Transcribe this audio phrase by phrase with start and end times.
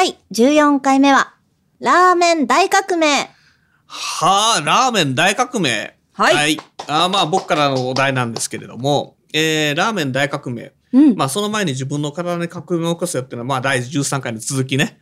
[0.00, 1.34] 第14回目は
[1.78, 3.28] ラーメン大革命。
[3.86, 5.94] はあラーメン大革命。
[6.14, 6.58] はい。
[6.86, 10.72] あーまあ僕からのお題なんですけれども、えー、ラーメン大革命。
[10.94, 11.16] うん。
[11.16, 14.98] まあその前に自分の体に革命を起こすよっていうのはまあ第13回の続きね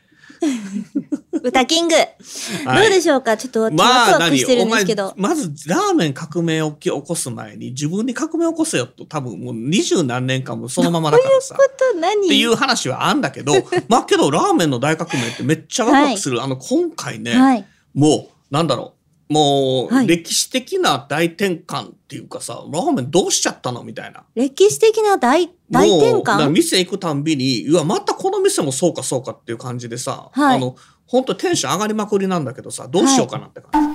[1.48, 2.82] 豚キング、はい。
[2.82, 3.38] どうでしょうか？
[3.38, 3.84] ちょっとワクま
[4.16, 11.54] あワクしてるんですけど、まずラーメン革命を起こす前に自分に革命を起こせよと多分もう二十何年間もそのままだからさ。
[11.54, 11.62] こ
[11.94, 11.98] と？
[11.98, 12.26] 何？
[12.26, 13.54] っていう話はあんだけど、
[13.88, 16.42] まあけどラーメンの大革命ってめっちゃワクワクする。
[16.42, 17.64] あの今回ね、はい。
[17.94, 18.98] もうなんだろう。
[19.30, 20.06] もう、はい。
[20.06, 23.84] 歴史的な大転換っていうかさ、ラーメンどうしちゃったの？
[23.84, 24.24] みたいな。
[24.34, 26.48] 歴史的な大大転換？
[26.48, 30.56] 店行くたんびに、うわ、またこの店もそうかそうかっていう感じでさ、はい。
[30.56, 30.76] あの、
[31.08, 33.88] 本当テンション上がりまくりなんだけどさ、どうしようかなって感じ。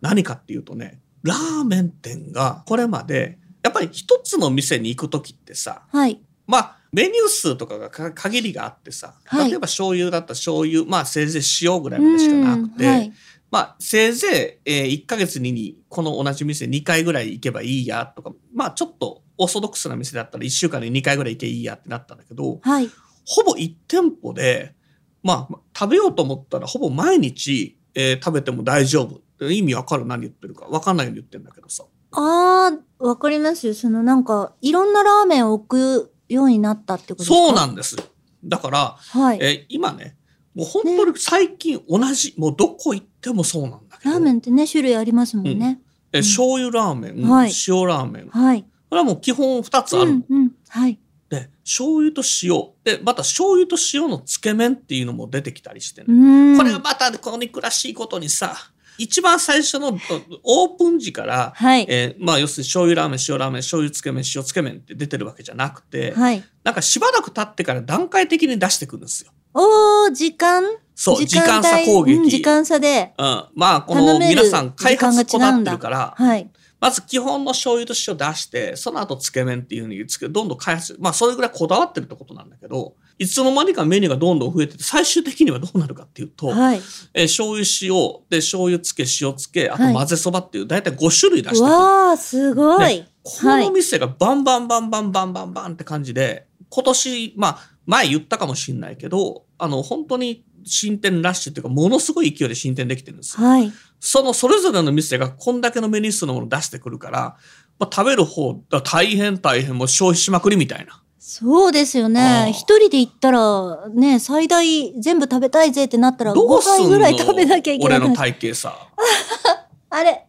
[0.00, 6.20] 何かっていうとね、ラーメン店がこれまで、やっぱり一つの店に行くときってさ、はい。
[6.46, 9.50] まあ、メニュー数とかがか限りがあってさ、はい。
[9.50, 13.12] 例えば醤油だったら醤油、まあせいぜい塩ぐらいまでしかなくて、うんはい。
[13.50, 22.90] まあ、せいぜい、えー1ヶ月にこの同じ店2回ぐらい行けばいいやとか、まあちょっとオーソドックスな店だったら1週間に2回ぐらい行けばいいやってなったんだけど、はい。
[23.24, 24.74] ほぼ1店舗で、
[25.22, 29.20] まあ食べようと思ったらほぼ毎日、えー食べても大丈夫。
[29.50, 30.66] 意味わかる何言ってるか。
[30.66, 31.84] わかんないように言ってんだけどさ。
[32.12, 37.34] あーわかりますよそのなんかいろんなラーメンを置くようになったってことですか？
[37.34, 37.96] そうなんです。
[38.44, 40.16] だから、はいえー今ね、
[40.54, 44.10] もう本当に最近同じ、もうどこ行ってもそうなんだけど。
[44.12, 45.80] ラーメンってね種類ありますもんね、
[46.12, 48.24] えー醤油ラーメン、はい塩ラーメン。
[48.30, 50.22] こはいれはもう基本2つあるの。
[50.28, 50.98] うんうんはい
[51.32, 52.52] で、醤油と塩。
[52.84, 56.58] で、また醤油と塩のつけ麺っていうのも出てきたりしてうね。
[56.58, 58.54] これがまたこの憎らしいことにさ、
[58.98, 59.98] 一番最初の
[60.42, 69.32] オープン時から、はいえーまあ要するに醤油ラーメン、塩ラーメン、醤油つけ麺、塩つけ麺って出てるわけじゃなくて、はいなんかしばらく経ってから段階的に出してくるんですよ。
[69.54, 70.62] おー時間
[70.94, 72.12] そう、時間差帯攻撃。
[72.12, 73.44] うん時間差でうん。
[73.54, 76.50] まあ、この皆さん開発こだってるから、はい
[76.82, 86.80] まず基本の醤油と塩出して、その後つけ麺っていうふうにつけ、どんどん開発、まあそれぐらいこだわってるってことなんだけど、いつの間にかメニューがどんどん増えてて、最終的にはどうなるかっていうと、はい。
[87.14, 89.94] えー醤油塩、で醤油つけ、塩つけ、あとはい。
[89.94, 91.72] 混ぜそばっていう、だいたい5種類出してくる。
[91.72, 103.46] わあすごい、ねこの店がバンバンバンバンバンバンバンって感じで、今年、まあ、前言ったかもしれないけど、あの、本当に進展ラッシュっていうか、ものすごい勢いで進展できてるんですよ。
[103.46, 103.72] はい
[104.04, 107.36] そのそれぞれの店がこんだけのメニュー数のものを出してくるから、
[107.78, 111.00] まあ、食べる方、だ大変大変もう消費しまくりみたいな。
[111.20, 112.50] そうですよああね。
[112.52, 117.98] 一人で行ったら、ね、最大全部食べたいぜってなったら、5どうすんの杯ぐらい食べなきゃいけない。
[117.98, 118.88] 俺の体型さ。
[119.88, 120.26] あれ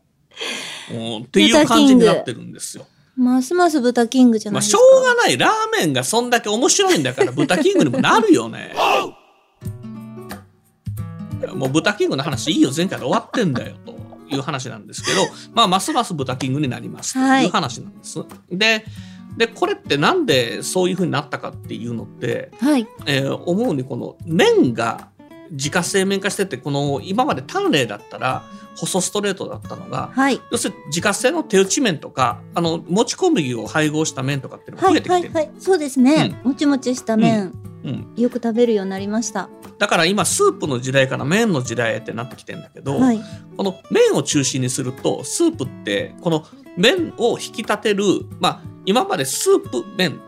[0.92, 2.86] うんっていう感じになってるんですよ。
[3.16, 4.78] ますます豚キングじゃなまあ、いですか。
[4.78, 5.38] しょうがない。
[5.38, 8.74] ラーメンがそんだけ面白いんだから、豚キングにもなるよね。
[11.64, 12.72] もう豚キングの話いいよ。
[12.76, 13.76] 前回で終わってんだよ。
[13.86, 13.96] と
[14.30, 15.22] いう話なんですけど、
[15.56, 17.14] まあ、ますます豚キングになります。
[17.14, 18.20] とはいいう話なんです。
[18.52, 18.86] で、
[19.38, 22.86] で、これってなんでそういう風になったかっていうのって、はい。
[23.06, 25.08] えー思うにこの麺が
[25.52, 28.44] 自家製麺化してて、この今まで単麗だったら
[28.76, 30.42] 細ストレートだったのが、はい。
[30.52, 34.96] 要するに自家製の手打ち麺とか、あの、もち小麦を配合した麺とかっていうのがはい。
[34.96, 35.34] 増えてきてる。
[35.34, 35.46] はい。
[35.46, 35.54] はい。
[35.60, 36.36] そうですね。
[36.44, 37.63] もちもちした麺、うん。
[38.16, 39.50] よく食べるようになりました。
[39.78, 43.20] だから今スープの時代から麺の時代へってなってきてんだけど、はい。
[43.58, 46.46] この麺を中心にすると、スープって、この
[46.78, 48.04] 麺を引き立てる、
[48.40, 50.20] まあ、今までスープ麺、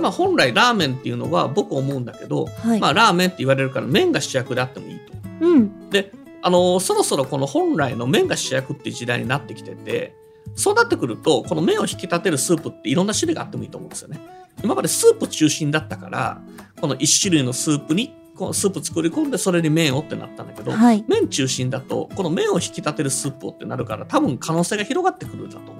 [0.00, 2.80] まあ本来ラーメンっていうのは僕思うんだけど、はい。
[2.80, 5.12] まあラーメンって言われるから麺が主役であってもいいと。
[5.40, 5.90] うん。
[5.90, 6.12] で、
[6.42, 10.14] あのそろそろこの本来の麺が主役っていう時代になってきてて、
[10.56, 14.18] そうなってくると、この麺を引き立てるスープっていろんな種類があってもいいと思うんですよね。
[14.64, 16.40] 今までスープ中心だったから、
[16.80, 21.04] この一種類のスープに、このスープ作り込んでそれに麺をってなったんだけど、はい。
[21.08, 25.75] 麺中心だと、この麺を引き立てるスープをってなるから、多分可能性が広がってくるんだと。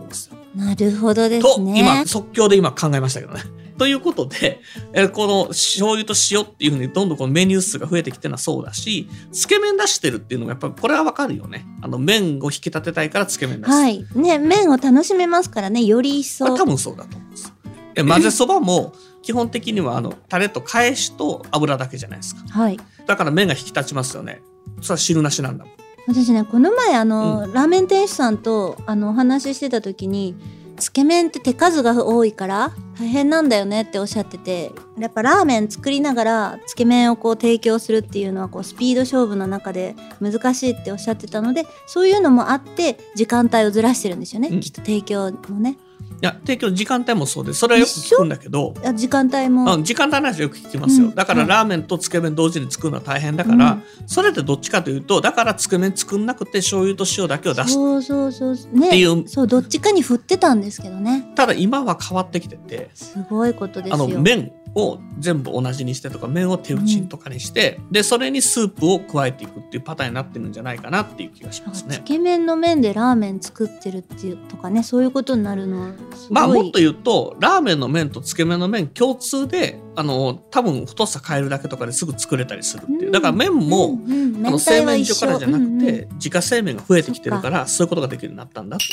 [0.54, 1.78] なるほどでとす、ね。
[1.78, 3.42] 今、即興で今考えましたけどね。
[3.76, 4.60] ということで、
[4.94, 11.66] えーこの醤油と塩っていうふうにどんどんこのメニュー数が増えてきてるのはそうだし、つけ麺出してるっていうのがやっぱりこれはわかるよね。
[11.82, 13.70] あの麺を引き立てたいからつけ麺出す。
[13.70, 14.06] はい。
[14.14, 16.56] ね、麺を楽しめますからね、より一層。
[16.56, 17.52] 多分そうだと思うんです。
[17.96, 18.92] え混ぜそばも
[19.22, 24.42] 基本的にはあのタレと返しと油だけじゃないですかはいだから麺が引き立ちますよね
[24.82, 25.74] それは汁なしなんだもん
[26.06, 30.36] 私ねこの前あの、ラーメン店主さんとあのお話ししてた時に
[30.76, 44.60] つけ麺って手数が多いから大変なんだよねっておっしゃっててやっぱラーメン作りながらつけ麺をこう提供するっていうのはこうスピード勝負の中で難しいっておっしゃってたのでそういうのもあって時間帯をずらしてるんですよね、うん。
[44.60, 45.78] きっと提供のね
[46.16, 47.58] いや提供の時間帯もそうです。
[47.58, 48.72] それはよく聞くんだけど。
[48.82, 49.70] あ時間帯も？
[49.70, 51.14] あ時間帯の話はよく聞きますよ、うん。
[51.14, 53.82] だからはいラーメンとつけ麺同時に作るのは大変だから、うん。
[54.06, 59.28] それってどっちかというとだからつけ麺作んなくて醤油と塩だけを出すそうそうそうねっていう。
[59.28, 61.30] そうどっちかに振ってたんですけどね。
[61.34, 62.90] ただ今は変わってきてて。
[62.94, 72.02] すごいことですあよの麺を全部同じにしてとか麺を手打ちとかにして、でそれにスープを加えていくっていうパターンになってるんじゃないかなっていう気がしますつね。
[72.04, 75.92] け麺の麺でラーメン作ってるっていうとかねそういうことになるの？
[76.14, 76.32] すごい。
[76.32, 83.10] まあもっと言うとラーメンの麺とつけ麺の麺共通であの多分太さ変えるだけとかですぐ作れたりするっていう。
[83.10, 88.84] だから麺も、うんうんあの製麺所からじゃなくて、うんうん自家製麺が増えてきてるからそういうことができるようになったんだと。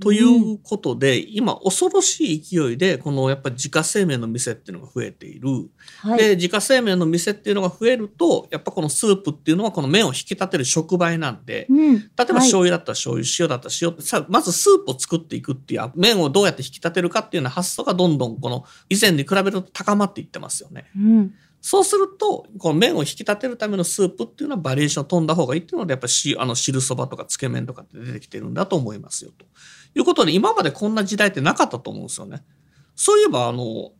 [0.00, 5.48] ということで、今恐ろしい勢いでこのやっぱり自家製麺の店っていうのが増えている。
[6.00, 11.66] はい、で自家製麺の店っていうのが増えるとやっぱこのスープっていうのはこの麺を引き立てる触媒なんで。
[11.70, 20.86] うん、例えば醤油だったら醤油、塩だったら塩ってさまずスープを作っていくっていう麺をどうやって引き立てるかっていうような発想がどんどんこの以前に比べると高まっていってますよね。
[20.96, 29.30] うん、そうすると、この麺を引き立てるためのスープっていうのはバリエーションを飛んだ方がいいっていうので、やっぱりしあの汁そばとかつけ麺とかって出てきてるんだと思いますよ。
[29.30, 29.46] と
[29.94, 32.44] いうことで、今までこんな時代ってなかったと思うんですよね。
[32.94, 33.92] そういえば、あの、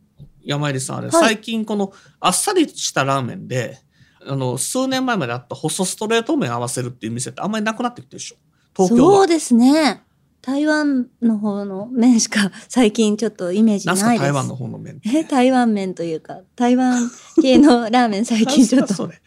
[0.43, 3.79] 山入さんあれ、はい最近このあっさりしたラーメンで、
[4.27, 8.35] あの、数年前まであった細ストレート麺合わせるっていう店ってあんまりなくなってきてるでしょ。
[8.75, 9.17] 東京は。
[9.17, 10.01] そうですね
[10.41, 15.01] 台湾の方の麺しか最近ちょっとイメージないですすか台湾の方の麺。
[15.03, 17.09] え台湾麺というか台湾
[17.41, 19.19] 系のラーメン最近ちょっとそれ。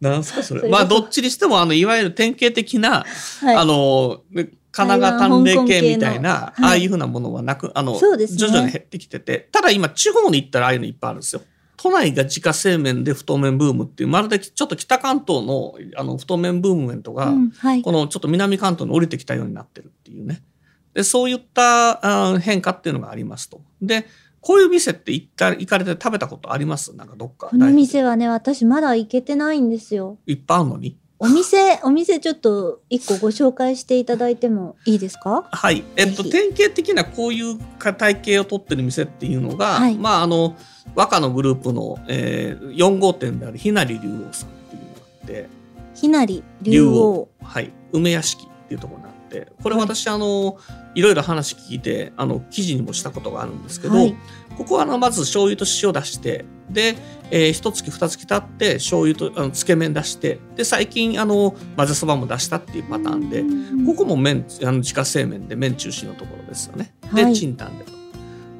[0.00, 0.70] なんすかそれ。
[0.70, 3.04] まあ、どっちにしても、あの、いわゆる典型的な、
[3.40, 11.42] はいあの、ね神奈川淡麗系みたいな、はいああいうふうなものはなく、あの、ね徐々に減ってきてて、ただ今、地方に行ったらああいうのいっぱいあるんですよ。
[11.76, 20.42] 都内が自家製麺で太麺ブームっていう、まるでちょっと北関東のあの太麺ブームメントが、うんはいこのちょっと南関東に降りてきたようになってるっていうね。
[20.94, 23.60] で、そういったあ変化っていうのがありますと。
[23.82, 24.06] で、
[24.40, 26.94] こういう店って行った、行かれて食べたことあります？
[26.94, 27.48] なんかどっか。
[27.48, 30.96] この店はね私まだ行けてないんですよいっぱいあるのに？
[31.24, 35.48] お店お店ちょっと一個ご紹介していただいてもいいですか？
[35.50, 39.96] はい、えっと、典型的なこういう体系を取ってる店っていうのが、はい。
[39.96, 40.54] まああの
[40.94, 45.48] 和歌のグループの、えー、4号店であるひなり竜王さんっていうのがあって。
[45.94, 47.28] ひなり竜王。
[47.42, 50.58] はい、梅屋敷っていうところにあってこれはい私、あの
[50.94, 54.16] いろいろ話聞いてあの記事にもしたことがあるんですけど、はい
[54.56, 56.94] ここはあのまず醤油と塩出してで、
[57.32, 63.42] えー、一月二月経って醤油とあのつけ麺出してで最近あの混ぜそばも出したっていうパターンで。
[63.84, 66.94] ここも麺あの自家製麺で麺中心のところですよね。
[67.12, 67.92] で、はいチンタンでと。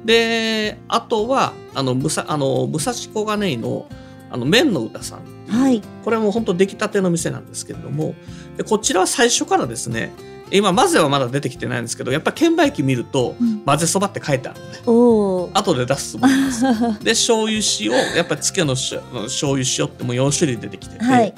[0.05, 3.87] で、あとは、あの、むさ、あの、武蔵小金井の、
[4.29, 5.35] あの、麺の歌さん。
[5.49, 8.15] はいこれも本当出来たての店なんですけれども、
[8.57, 10.11] でこちらは最初からですね、
[10.51, 13.59] 今、混ぜはまだ出てきてないんですけど、やっぱり券売機見ると、うん。
[13.61, 14.79] 混ぜそばって書いてあるのね。
[14.85, 15.57] おー。
[15.57, 16.61] 後で出すつもりです。
[17.03, 21.33] で、醤油塩、やっぱりつけのし醤油塩ってもう4種類出てきてて、はい。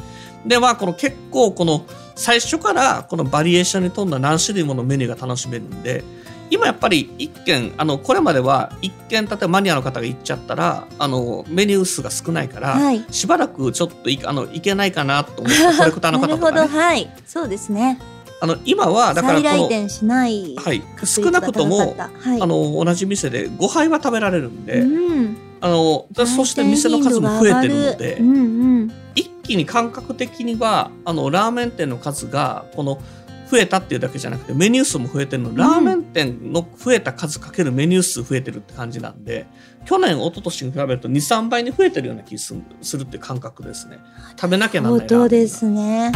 [0.46, 1.86] でまあこの結構この
[2.16, 6.04] 最初からこのバリエーションに富んだ何種類ものメニューが楽しめるんで
[6.50, 13.04] 今やっぱり一軒あのこれまでは一軒例えばマニアの方が行っちゃったらあのメニュー数が少ないから、はい。
[13.12, 18.00] しばらくちょっといあのいけないかなと思ったコレクターのなるほど方とか、ね、はいそうですね
[18.40, 22.42] あの今はだから再この、来店しないはい、少なくとも、はい。
[22.42, 25.38] あの同じ店で5杯は食べられるんで、うん。
[25.60, 28.18] あのだそして店の数も増えてるので。
[28.20, 28.92] うんうん。
[29.16, 33.02] 一気に感覚的にはあのラーメン店の数がこの
[33.50, 39.48] 増えたっていうだけじゃなくてメニュー数も増えてるの、ラーメン店の増えた数かけるメニュー数増えてるって感じなんで
[39.86, 44.00] 去年一昨年に比べると23倍に増えてるような気するするっていう感覚ですね。
[44.36, 46.12] 食べなきゃなら本ないな当ですね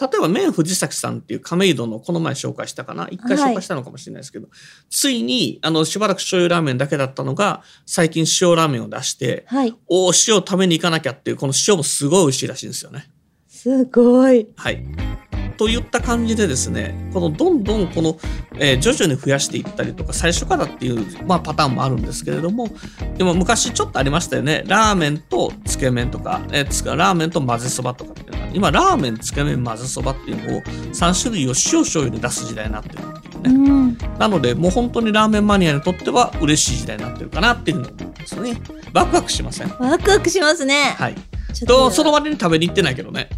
[0.00, 3.08] 例えば麺藤崎さんっていう亀戸のこの前紹介したかな？
[3.10, 4.48] 一回紹介したのかもしれないですけど、
[4.90, 9.74] ついにあのしばらく醤油ラーメンだけだったのが最近塩ラーメンを出してはい。
[9.88, 13.10] おお塩食べに行かなきゃっていうこの塩もすごい美味しいらしいんですよね。
[13.48, 14.46] すごい。
[14.56, 14.84] はい。
[15.58, 18.16] といった感じでですね、このどんどんこの、
[18.58, 22.68] えー徐々に増やしていったりとか、最初からっていう、まあ、パターンもあるんですけれども、
[23.16, 24.62] でも昔ちょっとありましたよね。
[24.66, 33.54] ラーメンとつけ麺とか、えーつかラーメンと混ぜそばとかっていうのが、今、ラーメン、つけ麺、混ぜそばっていうのを3種類を塩醤油で出す時代になってるっていう。
[33.54, 33.70] よね。
[33.70, 38.60] うんなので、もう本当にラーメンマニアにとっては嬉しい時代になってるかなっていうふうに思いますね。
[38.92, 39.68] ワクワクしません？
[39.78, 40.94] ワクワクしますね。
[40.98, 41.14] はい。
[41.66, 43.28] と、その割に食べに行ってないけどね。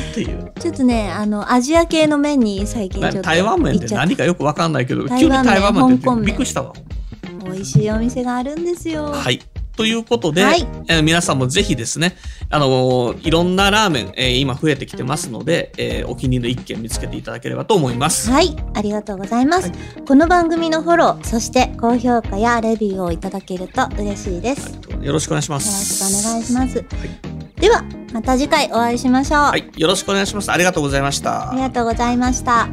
[0.00, 0.52] っていう。
[0.58, 6.72] ちょっとね、あの、アジア系の麺に最近ちょっと台湾麺って何かよくわかんないけど、急に台湾麺ってびっくりしたわ。
[6.72, 9.04] た美味しいお店があるんですよ。
[9.12, 9.40] はい。
[9.76, 12.16] ということで、はいえー皆さんもぜひですね、
[12.48, 18.30] あのーいろんなラーメン、えー今増えてきてますので、えーお気に入りの一軒見つけていただければと思います。
[18.30, 19.68] はい、ありがとうございます。
[19.68, 19.74] は
[20.06, 24.78] この番組のフォロー、そして高評価やレビューをいただけると嬉しいです。
[24.90, 26.22] よよろしくお願いしまろしす。
[26.22, 27.35] くお願いします。
[27.56, 29.40] では、また次回お会いしましょう。
[29.42, 30.50] はい、よろしくお願いします。
[30.50, 31.60] ありがとうございましたあり。
[31.60, 32.68] がとうございました。